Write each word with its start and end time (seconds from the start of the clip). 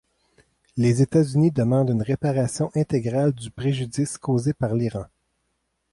Les 0.77 1.03
États-Unis 1.03 1.51
demandent 1.51 1.91
une 1.91 2.01
réparation 2.01 2.71
intégrale 2.75 3.33
du 3.33 3.51
préjudice 3.51 4.17
causé 4.17 4.51
par 4.51 4.73
l’Iran. 4.73 5.05